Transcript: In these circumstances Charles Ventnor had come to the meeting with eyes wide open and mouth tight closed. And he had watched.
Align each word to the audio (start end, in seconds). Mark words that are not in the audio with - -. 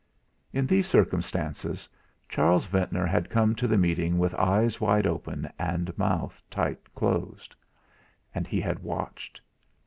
In 0.51 0.65
these 0.65 0.87
circumstances 0.87 1.87
Charles 2.27 2.65
Ventnor 2.65 3.05
had 3.05 3.29
come 3.29 3.53
to 3.53 3.67
the 3.67 3.77
meeting 3.77 4.17
with 4.17 4.33
eyes 4.33 4.81
wide 4.81 5.05
open 5.05 5.47
and 5.59 5.95
mouth 5.95 6.41
tight 6.49 6.79
closed. 6.95 7.53
And 8.33 8.47
he 8.47 8.61
had 8.61 8.79
watched. 8.79 9.39